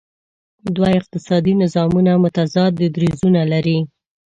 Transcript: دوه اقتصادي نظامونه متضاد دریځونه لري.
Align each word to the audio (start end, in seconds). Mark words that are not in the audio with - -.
دوه 0.75 0.89
اقتصادي 0.99 1.53
نظامونه 1.63 2.11
متضاد 2.23 2.73
دریځونه 2.93 3.41
لري. 3.51 3.79